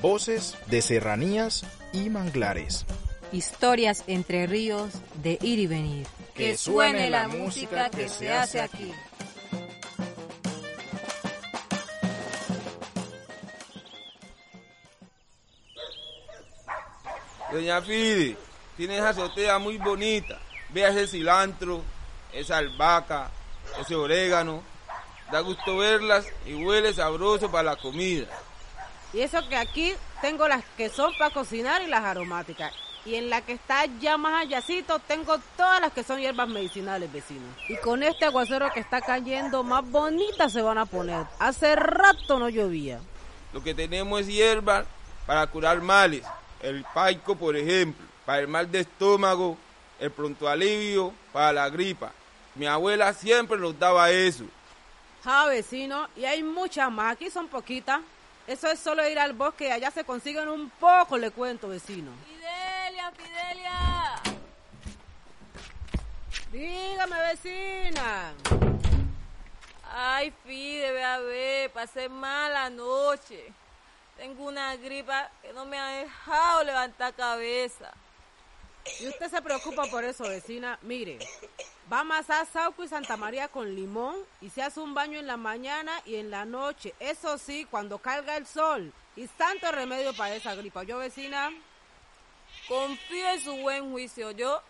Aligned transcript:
Voces 0.00 0.56
de 0.66 0.82
serranías 0.82 1.64
y 1.92 2.10
manglares. 2.10 2.84
Historias 3.32 4.04
entre 4.06 4.46
ríos 4.46 4.92
de 5.22 5.38
ir 5.40 5.58
y 5.58 5.66
venir. 5.66 6.06
Que 6.34 6.56
suene 6.56 7.10
la 7.10 7.28
música 7.28 7.90
que 7.90 8.08
se 8.08 8.32
hace 8.32 8.60
aquí. 8.60 8.92
Doña 17.54 17.80
Fide, 17.82 18.36
tiene 18.76 18.96
esa 18.96 19.10
azotea 19.10 19.58
muy 19.58 19.78
bonita. 19.78 20.40
Vea 20.70 20.88
ese 20.88 21.06
cilantro, 21.06 21.82
esa 22.32 22.58
albahaca, 22.58 23.30
ese 23.80 23.94
orégano. 23.94 24.73
Da 25.30 25.40
gusto 25.40 25.76
verlas 25.76 26.26
y 26.46 26.54
huele 26.54 26.92
sabroso 26.92 27.50
para 27.50 27.70
la 27.70 27.76
comida. 27.76 28.26
Y 29.12 29.20
eso 29.20 29.46
que 29.48 29.56
aquí 29.56 29.92
tengo 30.20 30.48
las 30.48 30.64
que 30.76 30.88
son 30.88 31.12
para 31.18 31.32
cocinar 31.32 31.82
y 31.82 31.86
las 31.86 32.04
aromáticas. 32.04 32.72
Y 33.06 33.16
en 33.16 33.28
la 33.30 33.42
que 33.42 33.52
está 33.52 33.84
ya 34.00 34.16
más 34.16 34.42
allácito 34.42 34.98
tengo 34.98 35.38
todas 35.56 35.80
las 35.80 35.92
que 35.92 36.02
son 36.02 36.20
hierbas 36.20 36.48
medicinales, 36.48 37.12
vecinos. 37.12 37.54
Y 37.68 37.76
con 37.76 38.02
este 38.02 38.24
aguacero 38.24 38.72
que 38.72 38.80
está 38.80 39.02
cayendo, 39.02 39.62
más 39.62 39.88
bonitas 39.88 40.52
se 40.52 40.62
van 40.62 40.78
a 40.78 40.86
poner. 40.86 41.26
Hace 41.38 41.76
rato 41.76 42.38
no 42.38 42.48
llovía. 42.48 43.00
Lo 43.52 43.62
que 43.62 43.74
tenemos 43.74 44.22
es 44.22 44.28
hierba 44.28 44.84
para 45.26 45.46
curar 45.46 45.80
males. 45.80 46.24
El 46.62 46.84
paico, 46.94 47.36
por 47.36 47.56
ejemplo, 47.56 48.04
para 48.24 48.40
el 48.40 48.48
mal 48.48 48.70
de 48.70 48.80
estómago, 48.80 49.58
el 50.00 50.10
pronto 50.10 50.48
alivio, 50.48 51.12
para 51.32 51.52
la 51.52 51.68
gripa. 51.68 52.12
Mi 52.54 52.66
abuela 52.66 53.12
siempre 53.12 53.58
nos 53.58 53.78
daba 53.78 54.10
eso. 54.10 54.44
Ja, 55.24 55.46
vecino, 55.46 56.06
y 56.16 56.26
hay 56.26 56.42
muchas 56.42 56.92
más. 56.92 57.12
Aquí 57.12 57.30
son 57.30 57.48
poquitas. 57.48 58.00
Eso 58.46 58.68
es 58.68 58.78
solo 58.78 59.08
ir 59.08 59.18
al 59.18 59.32
bosque 59.32 59.68
y 59.68 59.70
allá 59.70 59.90
se 59.90 60.04
consiguen 60.04 60.48
un 60.48 60.68
poco, 60.68 61.16
le 61.16 61.30
cuento, 61.30 61.68
vecino. 61.68 62.10
Fidelia, 62.26 63.10
Fidelia. 63.12 64.20
Dígame, 66.52 67.16
vecina. 67.20 68.34
Ay, 69.90 70.30
Fide, 70.44 70.92
ve 70.92 71.04
a 71.04 71.18
ver, 71.20 71.70
pasé 71.70 72.10
mala 72.10 72.68
noche. 72.68 73.50
Tengo 74.18 74.44
una 74.44 74.76
gripa 74.76 75.30
que 75.40 75.54
no 75.54 75.64
me 75.64 75.78
ha 75.78 75.86
dejado 75.86 76.64
levantar 76.64 77.14
cabeza. 77.14 77.92
Y 79.00 79.08
usted 79.08 79.30
se 79.30 79.40
preocupa 79.40 79.86
por 79.86 80.04
eso, 80.04 80.24
vecina. 80.24 80.78
Mire, 80.82 81.18
va 81.92 81.98
a 81.98 82.00
amasar 82.00 82.46
Sauco 82.46 82.84
y 82.84 82.88
Santa 82.88 83.16
María 83.16 83.48
con 83.48 83.74
limón 83.74 84.16
y 84.40 84.50
se 84.50 84.62
hace 84.62 84.80
un 84.80 84.94
baño 84.94 85.18
en 85.18 85.26
la 85.26 85.36
mañana 85.36 85.92
y 86.04 86.16
en 86.16 86.30
la 86.30 86.44
noche. 86.44 86.94
Eso 87.00 87.38
sí, 87.38 87.66
cuando 87.70 87.98
carga 87.98 88.36
el 88.36 88.46
sol. 88.46 88.92
Y 89.16 89.26
tanto 89.28 89.70
remedio 89.70 90.14
para 90.14 90.34
esa 90.34 90.54
gripa. 90.54 90.82
Yo, 90.82 90.98
vecina, 90.98 91.50
Confío 92.68 93.28
en 93.28 93.40
su 93.40 93.56
buen 93.56 93.90
juicio. 93.90 94.30
Yo, 94.30 94.60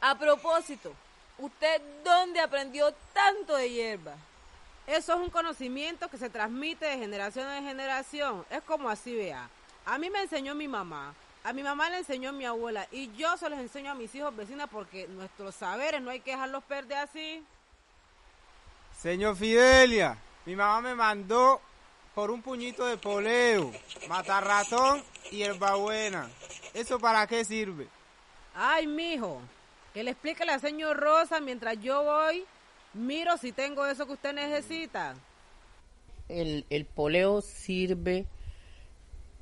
a 0.00 0.16
propósito, 0.16 0.92
¿usted 1.38 1.82
dónde 2.04 2.40
aprendió 2.40 2.94
tanto 3.12 3.56
de 3.56 3.70
hierba? 3.70 4.14
eso 4.86 5.12
es 5.12 5.18
un 5.18 5.28
conocimiento 5.28 6.08
que 6.08 6.16
se 6.16 6.30
transmite 6.30 6.86
de 6.86 6.96
generación 6.96 7.46
en 7.50 7.64
generación. 7.64 8.46
Es 8.48 8.62
como 8.62 8.88
así, 8.88 9.14
vea. 9.14 9.50
A 9.84 9.98
mí 9.98 10.08
me 10.08 10.22
enseñó 10.22 10.54
mi 10.54 10.66
mamá. 10.66 11.14
A 11.48 11.54
mi 11.54 11.62
mamá 11.62 11.88
le 11.88 11.96
enseñó 11.96 12.30
mi 12.34 12.44
abuela. 12.44 12.86
Y 12.92 13.10
yo 13.16 13.34
se 13.38 13.48
los 13.48 13.58
enseño 13.58 13.92
a 13.92 13.94
mis 13.94 14.14
hijos 14.14 14.36
vecinas 14.36 14.68
porque 14.70 15.08
nuestros 15.08 15.54
saberes 15.54 16.02
no 16.02 16.10
hay 16.10 16.20
que 16.20 16.32
dejarlos 16.32 16.62
perder 16.64 16.98
así. 16.98 17.42
Señor 18.94 19.34
Fidelia, 19.34 20.18
mi 20.44 20.54
mamá 20.54 20.82
me 20.82 20.94
mandó 20.94 21.62
por 22.14 22.30
un 22.30 22.42
puñito 22.42 22.84
de 22.84 22.98
poleo, 22.98 23.72
matarratón 24.10 25.02
y 25.30 25.36
hierbabuena. 25.36 26.28
¿Eso 26.74 26.98
para 26.98 27.26
qué 27.26 27.46
sirve? 27.46 27.88
Ay, 28.54 28.86
mijo, 28.86 29.40
que 29.94 30.04
le 30.04 30.10
explique 30.10 30.44
la 30.44 30.58
señor 30.58 30.98
Rosa 30.98 31.40
mientras 31.40 31.80
yo 31.80 32.04
voy. 32.04 32.44
Miro 32.92 33.38
si 33.38 33.52
tengo 33.52 33.86
eso 33.86 34.04
que 34.04 34.12
usted 34.12 34.34
necesita. 34.34 35.14
El, 36.28 36.66
el 36.68 36.84
poleo 36.84 37.40
sirve 37.40 38.26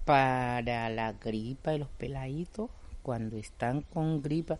para 0.06 0.88
la 0.88 1.12
gripa 1.12 1.72
de 1.72 1.78
los 1.80 1.88
peladitos. 1.90 2.70
Cuando 3.02 3.36
están 3.36 3.82
con 3.82 4.22
gripa, 4.22 4.58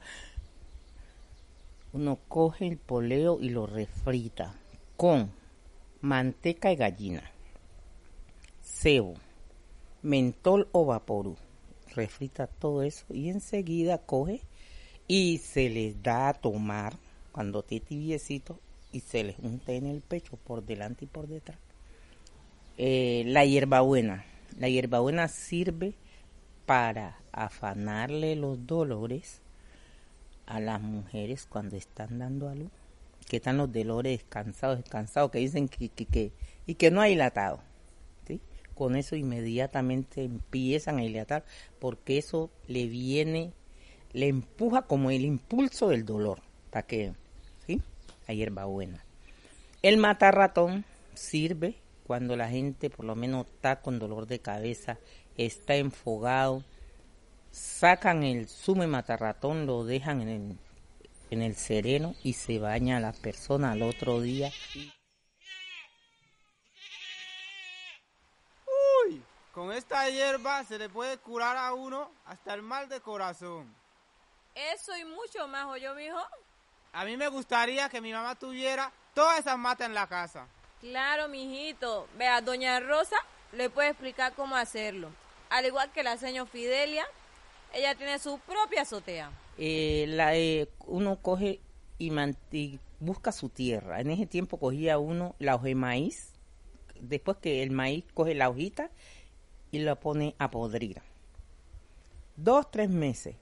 uno 1.93 2.19
coge 2.29 2.67
el 2.67 2.77
poleo 2.77 3.39
y 3.41 3.49
lo 3.49 3.67
refrita 3.67 4.55
con 4.97 5.31
manteca 6.01 6.69
de 6.69 6.77
gallina, 6.77 7.23
cebo, 8.63 9.15
mentol 10.03 10.69
o 10.73 10.85
vaporú. 10.85 11.37
Refrita 11.95 12.47
todo 12.47 12.83
eso 12.83 13.07
y 13.09 13.31
enseguida 13.31 13.99
coge 13.99 14.43
y 15.09 15.39
se 15.39 15.71
les 15.71 16.03
da 16.03 16.29
a 16.29 16.35
tomar 16.35 16.99
cuando 17.33 17.61
esté 17.61 17.81
tibiecito 17.81 18.61
y 18.93 19.01
se 19.01 19.25
les 19.25 19.39
unta 19.39 19.73
en 19.73 19.87
el 19.87 20.03
pecho 20.03 20.37
por 20.37 20.65
delante 20.65 21.07
y 21.07 21.09
por 21.09 21.27
detrás. 21.27 21.59
Eh, 22.79 23.25
la 23.27 23.45
hierbabuena. 23.45 24.25
La 24.59 24.69
hierbabuena 24.69 25.29
sirve 25.29 25.95
para 26.65 27.19
afanarle 27.33 28.37
los 28.37 28.67
dolores 28.67 29.41
a 30.47 30.61
las 30.61 30.81
mujeres 30.81 31.47
cuando 31.49 31.77
están 31.77 32.19
dando 32.19 32.49
a 32.49 32.55
luz, 32.55 32.71
que 33.29 33.37
están 33.37 33.57
los 33.57 33.73
dolores 33.73 34.25
cansados, 34.29 34.83
cansados, 34.89 35.31
que 35.31 35.39
dicen 35.39 35.69
que, 35.69 35.89
que, 35.89 36.07
que- 36.07 36.33
y 36.67 36.75
que 36.75 36.91
no 36.91 37.01
hay 37.01 37.13
dilatado. 37.13 37.61
¿sí? 38.27 38.41
Con 38.75 38.97
eso 38.97 39.17
inmediatamente 39.17 40.25
empiezan 40.25 40.99
a 40.99 41.03
dilatar, 41.03 41.45
porque 41.81 42.19
eso 42.19 42.51
le 42.69 42.87
viene, 42.87 43.53
le 44.13 44.29
empuja 44.29 44.83
como 44.83 45.11
el 45.11 45.25
impulso 45.25 45.89
del 45.89 46.05
dolor, 46.05 46.41
para 46.71 46.87
que, 46.87 47.13
¿sí? 47.67 47.83
La 48.27 48.35
hierbabuena. 48.35 49.05
El 49.83 49.99
matarratón 49.99 50.85
sirve 51.15 51.77
cuando 52.07 52.37
la 52.37 52.49
gente 52.49 52.89
por 52.89 53.05
lo 53.05 53.17
menos 53.17 53.47
está 53.47 53.81
con 53.81 53.99
dolor 53.99 54.27
de 54.27 54.39
cabeza, 54.39 54.99
está 55.37 55.75
enfogado, 55.75 56.63
sacan 57.51 58.23
el 58.23 58.49
zumo 58.49 58.83
de 58.83 58.89
matarratón, 58.89 59.67
lo 59.67 59.85
dejan 59.85 60.21
en 60.21 60.29
el, 60.29 60.59
en 61.31 61.43
el 61.43 61.57
sereno 61.57 62.15
y 62.23 62.35
se 62.35 62.61
baña 62.61 63.01
la 63.01 63.13
persona 63.13 63.73
al 63.73 63.83
otro 63.83 64.21
día. 64.21 64.53
Uy, 69.05 69.21
con 69.53 69.73
esta 69.73 70.09
hierba 70.09 70.63
se 70.65 70.79
le 70.79 70.89
puede 70.89 71.19
curar 71.19 71.57
a 71.57 71.75
uno 71.75 72.13
hasta 72.27 72.55
el 72.55 72.63
mal 72.63 72.89
de 72.89 73.01
corazón. 73.01 73.75
Eso 74.55 74.97
y 74.97 75.05
mucho 75.05 75.49
más, 75.49 75.67
¿oyó, 75.67 75.95
mijo? 75.95 76.19
A 76.93 77.05
mí 77.05 77.17
me 77.17 77.29
gustaría 77.29 77.89
que 77.89 78.01
mi 78.01 78.13
mamá 78.13 78.37
tuviera 78.37 78.93
todas 79.13 79.41
esas 79.41 79.59
matas 79.59 79.89
en 79.89 79.95
la 79.95 80.07
casa. 80.07 80.47
Claro, 80.81 81.29
mijito. 81.29 82.07
Vea, 82.19 82.41
doña 82.41 82.81
Rosa 82.81 83.17
le 83.53 83.71
puede 83.71 83.91
explicar 83.91 84.35
cómo 84.35 84.57
hacerlo. 84.57 85.11
Al 85.51 85.67
igual 85.67 85.91
que 85.93 86.03
la 86.03 86.17
señora 86.17 86.51
Fidelia, 86.51 87.05
ella 87.73 87.95
tiene 87.95 88.19
su 88.19 88.39
propia 88.41 88.83
azotea. 88.83 89.31
Eh, 89.59 90.07
la, 90.09 90.37
eh, 90.37 90.69
uno 90.87 91.17
coge 91.17 91.61
y, 91.99 92.79
busca 93.01 93.33
su 93.33 93.49
tierra. 93.49 94.01
En 94.01 94.11
ese 94.11 94.27
tiempo 94.27 94.59
cogía 94.59 94.99
uno 94.99 95.35
la 95.39 95.55
hoja 95.55 95.67
de 95.67 95.75
maíz, 95.75 96.35
después 97.01 97.39
que 97.39 97.63
el 97.63 97.71
maíz 97.71 98.05
coge 98.15 98.35
la 98.35 98.49
hojita 98.49 98.91
y 99.71 99.79
la 99.79 99.95
pone 99.95 100.35
a 100.39 100.51
podrir. 100.51 101.01
Dos, 102.37 102.71
tres 102.71 102.91
meses. 102.91 103.37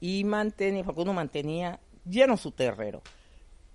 Y 0.00 0.24
mantenía, 0.24 0.84
porque 0.84 1.00
uno 1.00 1.14
mantenía 1.14 1.80
lleno 2.04 2.36
su 2.36 2.52
terrero. 2.52 3.02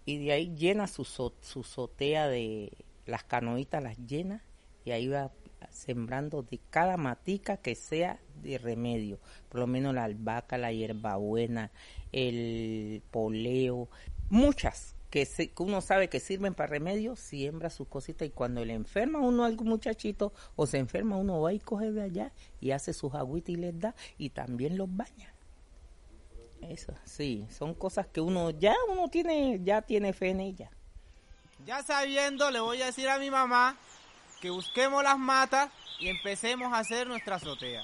Y 0.06 0.24
de 0.26 0.32
ahí 0.32 0.56
llena 0.56 0.88
su, 0.88 1.04
su 1.04 1.64
sotea 1.64 2.28
de 2.28 2.72
las 3.12 3.24
canoitas, 3.24 3.84
las 3.84 3.98
llena 4.08 4.42
y 4.86 4.92
ahí 4.92 5.08
va 5.08 5.32
sembrando 5.70 6.42
de 6.42 6.60
cada 6.72 6.98
matica 6.98 7.58
que 7.58 7.76
sea 7.76 8.20
de 8.42 8.58
remedio. 8.58 9.20
Por 9.50 9.60
lo 9.60 9.68
menos 9.68 9.94
la 9.94 10.06
albahaca, 10.06 10.58
la 10.58 10.72
hierbabuena, 10.72 11.72
el 12.12 13.02
poleo, 13.12 13.88
muchas 14.30 14.96
que, 15.12 15.26
se- 15.26 15.50
que 15.52 15.64
uno 15.64 15.82
sabe 15.82 16.08
que 16.08 16.20
sirven 16.20 16.54
para 16.56 16.68
remedio, 16.70 17.16
siembra 17.16 17.70
sus 17.70 17.88
cositas 17.88 18.28
y 18.28 18.32
cuando 18.32 18.64
le 18.66 18.74
enferma 18.74 19.20
uno 19.20 19.44
a 19.44 19.48
algún 19.48 19.68
muchachito 19.68 20.34
o 20.56 20.66
se 20.66 20.78
enferma 20.80 21.18
uno 21.18 21.42
va 21.42 21.54
y 21.54 21.60
coge 21.60 21.92
de 21.92 22.02
allá 22.02 22.32
y 22.62 22.72
hace 22.72 22.94
sus 22.94 23.14
agüitas 23.14 23.50
y 23.50 23.56
les 23.58 23.78
da 23.80 23.94
y 24.18 24.30
también 24.30 24.78
los 24.78 24.88
baña. 24.96 25.34
Eso, 26.62 26.94
sí, 27.06 27.46
son 27.50 27.74
cosas 27.74 28.08
que 28.08 28.22
uno 28.22 28.52
ya 28.52 28.76
uno 28.92 29.10
tiene 29.10 29.60
ya 29.64 29.82
tiene 29.82 30.14
fe 30.14 30.30
en 30.30 30.40
ella. 30.42 30.72
Ya 31.66 31.84
sabiendo, 31.84 32.50
le 32.50 32.60
voy 32.60 32.82
a 32.82 32.88
decir 32.88 33.08
a 33.08 33.20
mi 33.20 33.30
mamá 33.30 33.78
que 34.42 34.50
busquemos 34.50 35.04
las 35.04 35.18
matas 35.18 35.70
y 36.00 36.10
empecemos 36.10 36.74
a 36.74 36.80
hacer 36.80 37.08
nuestra 37.08 37.36
azotea. 37.36 37.84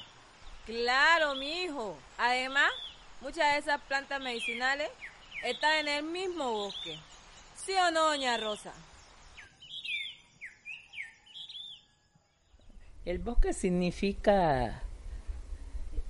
Claro, 0.66 1.36
mijo. 1.36 1.96
Además, 2.18 2.72
muchas 3.22 3.54
de 3.54 3.60
esas 3.60 3.82
plantas 3.82 4.20
medicinales 4.20 4.90
están 5.44 5.76
en 5.76 5.88
el 5.88 6.04
mismo 6.04 6.52
bosque. 6.52 6.98
¿Sí 7.56 7.74
o 7.74 7.92
no, 7.92 8.06
doña 8.06 8.38
Rosa? 8.38 8.74
El 13.06 13.20
bosque 13.20 13.54
significa, 13.54 14.84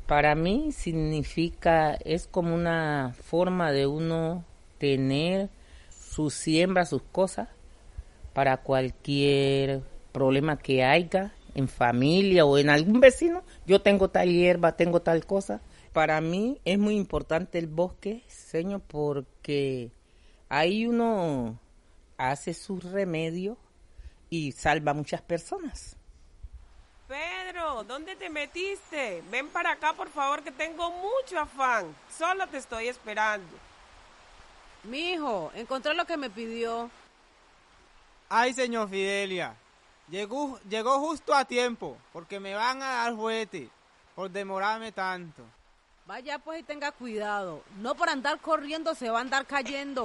para 0.07 0.35
mí 0.35 0.71
significa, 0.71 1.93
es 1.93 2.27
como 2.27 2.55
una 2.55 3.13
forma 3.23 3.71
de 3.71 3.85
uno 3.85 4.45
tener 4.79 5.49
su 5.91 6.29
siembra, 6.31 6.85
sus 6.85 7.03
cosas, 7.03 7.49
para 8.37 8.57
cualquier 8.57 9.81
problema 10.11 10.59
que 10.59 10.83
haya 10.83 11.33
en 11.55 11.67
familia 11.67 12.45
o 12.45 12.59
en 12.59 12.69
algún 12.69 12.99
vecino. 12.99 13.43
Yo 13.65 13.81
tengo 13.81 14.11
tal 14.11 14.29
hierba, 14.29 14.73
tengo 14.73 15.01
tal 15.01 15.25
cosa. 15.25 15.59
Para 15.91 16.21
mí 16.21 16.61
es 16.63 16.77
muy 16.77 16.95
importante 16.97 17.57
el 17.57 17.65
bosque, 17.65 18.21
señor, 18.27 18.81
porque 18.81 19.89
ahí 20.49 20.85
uno 20.85 21.59
hace 22.19 22.53
su 22.53 22.79
remedio 22.79 23.57
y 24.29 24.51
salva 24.51 24.91
a 24.91 24.93
muchas 24.93 25.23
personas. 25.23 25.97
Pedro, 27.07 27.85
¿dónde 27.85 28.15
te 28.17 28.29
metiste? 28.29 29.23
Ven 29.31 29.47
para 29.47 29.71
acá, 29.71 29.93
por 29.93 30.09
favor, 30.09 30.43
que 30.43 30.51
tengo 30.51 30.91
mucho 30.91 31.39
afán. 31.39 31.87
Solo 32.15 32.45
te 32.45 32.57
estoy 32.57 32.87
esperando. 32.87 33.57
Mi 34.83 35.13
hijo, 35.13 35.51
encontré 35.55 35.95
lo 35.95 36.05
que 36.05 36.17
me 36.17 36.29
pidió. 36.29 36.91
Ay, 38.29 38.53
señor 38.53 38.89
Fidelia, 38.89 39.55
llegó, 40.09 40.59
llegó 40.67 40.99
justo 40.99 41.33
a 41.33 41.45
tiempo, 41.45 41.97
porque 42.11 42.39
me 42.39 42.53
van 42.55 42.81
a 42.81 42.89
dar 42.89 43.13
juguete 43.13 43.69
por 44.15 44.29
demorarme 44.29 44.91
tanto. 44.91 45.43
Vaya 46.05 46.39
pues 46.39 46.61
y 46.61 46.63
tenga 46.63 46.91
cuidado. 46.91 47.63
No 47.77 47.95
por 47.95 48.09
andar 48.09 48.39
corriendo 48.39 48.95
se 48.95 49.09
va 49.09 49.19
a 49.19 49.21
andar 49.21 49.45
cayendo. 49.45 50.03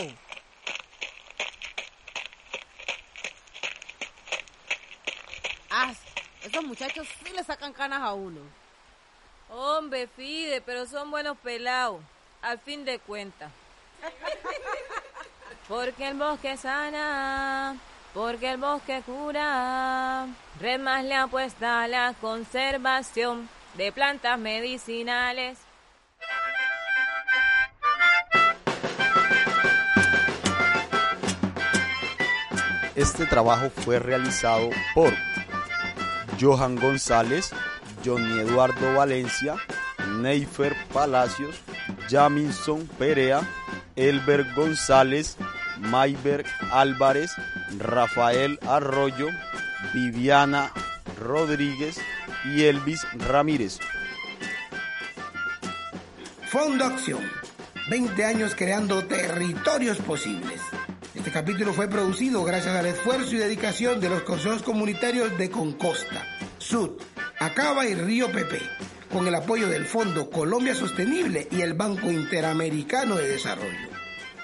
Ah, 5.71 5.93
esos 6.43 6.65
muchachos 6.65 7.09
sí 7.25 7.33
le 7.33 7.43
sacan 7.43 7.73
canas 7.73 8.03
a 8.03 8.13
uno. 8.13 8.41
Hombre, 9.49 10.07
Fide, 10.07 10.61
pero 10.61 10.87
son 10.87 11.11
buenos 11.11 11.39
pelados, 11.39 12.01
al 12.41 12.59
fin 12.59 12.85
de 12.85 12.99
cuentas. 12.99 13.51
Porque 15.69 16.09
el 16.09 16.15
bosque 16.15 16.57
sana, 16.57 17.77
porque 18.15 18.53
el 18.53 18.59
bosque 18.59 19.03
cura. 19.05 20.27
Red 20.61 20.81
más 20.81 21.05
le 21.05 21.15
apuesta 21.15 21.83
a 21.83 21.89
la 21.89 22.15
conservación 22.21 23.49
de 23.77 23.93
plantas 23.93 24.39
medicinales. 24.39 25.59
Este 32.95 33.25
trabajo 33.25 33.71
fue 33.71 33.99
realizado 33.99 34.69
por 34.95 35.15
Johan 36.39 36.77
González, 36.77 37.51
Johnny 38.05 38.41
Eduardo 38.41 38.95
Valencia, 38.95 39.57
Neifer 40.19 40.77
Palacios, 40.93 41.57
Jamison 42.11 42.87
Perea, 42.99 43.41
Elber 43.97 44.53
González, 44.55 45.39
Mayber 45.79 46.45
Álvarez, 46.71 47.33
Rafael 47.79 48.59
Arroyo, 48.67 49.29
Viviana 49.93 50.73
Rodríguez 51.21 52.01
y 52.45 52.65
Elvis 52.65 53.07
Ramírez. 53.15 53.79
Fondo 56.51 56.85
Acción. 56.85 57.23
20 57.89 58.25
años 58.25 58.55
creando 58.55 59.05
territorios 59.05 59.99
posibles. 59.99 60.61
Este 61.15 61.31
capítulo 61.31 61.73
fue 61.73 61.89
producido 61.89 62.45
gracias 62.45 62.75
al 62.77 62.87
esfuerzo 62.87 63.35
y 63.35 63.39
dedicación 63.39 64.01
de 64.01 64.09
los 64.09 64.23
consejos 64.23 64.63
comunitarios 64.63 65.37
de 65.37 65.51
Concosta, 65.51 66.27
Sud, 66.59 66.91
Acaba 67.39 67.87
y 67.87 67.95
Río 67.95 68.31
Pepe, 68.31 68.61
con 69.13 69.27
el 69.27 69.35
apoyo 69.35 69.69
del 69.69 69.85
Fondo 69.85 70.31
Colombia 70.31 70.75
Sostenible 70.75 71.49
y 71.51 71.61
el 71.61 71.75
Banco 71.75 72.11
Interamericano 72.11 73.17
de 73.17 73.29
Desarrollo. 73.29 73.92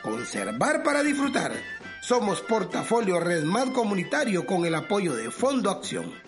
Conservar 0.09 0.83
para 0.83 1.03
disfrutar. 1.03 1.53
Somos 2.01 2.41
portafolio 2.41 3.21
Redmad 3.21 3.75
Comunitario 3.75 4.47
con 4.47 4.65
el 4.65 4.75
apoyo 4.75 5.15
de 5.15 5.31
Fondo 5.31 5.69
Acción. 5.71 6.28